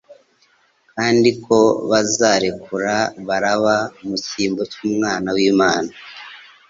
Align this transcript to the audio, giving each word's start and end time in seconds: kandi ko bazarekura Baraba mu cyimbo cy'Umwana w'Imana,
kandi 0.93 1.29
ko 1.45 1.57
bazarekura 1.89 2.95
Baraba 3.27 3.75
mu 4.07 4.15
cyimbo 4.25 4.61
cy'Umwana 4.71 5.27
w'Imana, 5.35 5.91